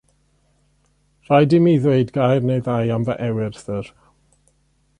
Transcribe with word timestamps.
Rhaid 1.29 1.53
i 1.57 1.59
mi 1.65 1.73
ddweud 1.83 2.13
gair 2.15 2.41
neu 2.51 2.63
ddau 2.69 2.89
am 2.97 3.05
fy 3.11 3.19
ewythr. 3.29 3.93